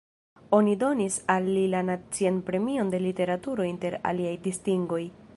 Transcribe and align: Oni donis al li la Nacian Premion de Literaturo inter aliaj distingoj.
Oni 0.59 0.71
donis 0.83 1.17
al 1.33 1.49
li 1.57 1.65
la 1.73 1.81
Nacian 1.89 2.39
Premion 2.47 2.89
de 2.95 3.01
Literaturo 3.03 3.67
inter 3.73 3.93
aliaj 4.13 4.33
distingoj. 4.49 5.03